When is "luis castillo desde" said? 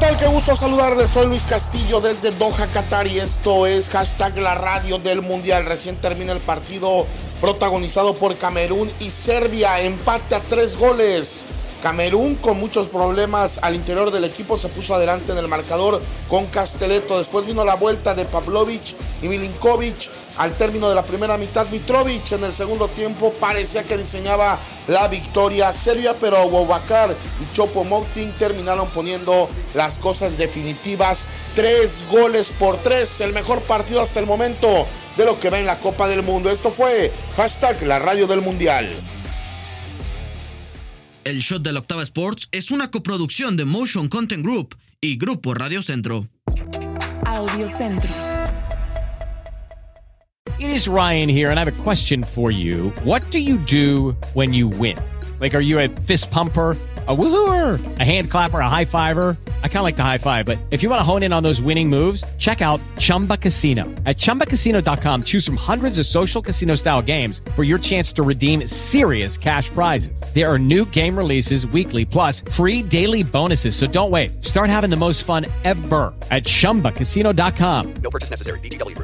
1.26-2.30